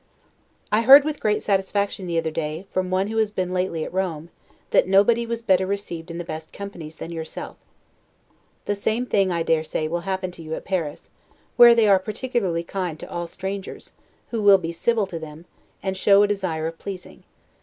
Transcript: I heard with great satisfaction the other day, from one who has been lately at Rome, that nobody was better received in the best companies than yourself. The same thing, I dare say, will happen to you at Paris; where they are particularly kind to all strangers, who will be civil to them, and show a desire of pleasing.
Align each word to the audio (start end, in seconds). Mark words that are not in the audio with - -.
I 0.71 0.81
heard 0.81 1.03
with 1.03 1.19
great 1.19 1.43
satisfaction 1.43 2.07
the 2.07 2.17
other 2.17 2.31
day, 2.31 2.65
from 2.71 2.89
one 2.89 3.05
who 3.09 3.17
has 3.17 3.29
been 3.29 3.53
lately 3.53 3.83
at 3.85 3.93
Rome, 3.93 4.31
that 4.71 4.87
nobody 4.87 5.27
was 5.27 5.43
better 5.43 5.67
received 5.67 6.09
in 6.09 6.17
the 6.17 6.23
best 6.23 6.51
companies 6.51 6.95
than 6.95 7.11
yourself. 7.11 7.55
The 8.65 8.73
same 8.73 9.05
thing, 9.05 9.31
I 9.31 9.43
dare 9.43 9.63
say, 9.63 9.87
will 9.87 9.99
happen 10.09 10.31
to 10.31 10.41
you 10.41 10.55
at 10.55 10.65
Paris; 10.65 11.11
where 11.55 11.75
they 11.75 11.87
are 11.87 11.99
particularly 11.99 12.63
kind 12.63 12.99
to 12.99 13.11
all 13.11 13.27
strangers, 13.27 13.91
who 14.31 14.41
will 14.41 14.57
be 14.57 14.71
civil 14.71 15.05
to 15.05 15.19
them, 15.19 15.45
and 15.83 15.95
show 15.95 16.23
a 16.23 16.27
desire 16.27 16.65
of 16.65 16.79
pleasing. 16.79 17.23